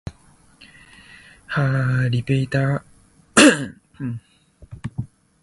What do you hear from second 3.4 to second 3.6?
very